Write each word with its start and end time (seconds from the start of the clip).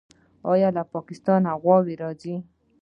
آیا 0.51 0.69
له 0.77 0.83
پاکستانه 0.93 1.49
غواګانې 1.61 1.95
راځي؟ 2.01 2.35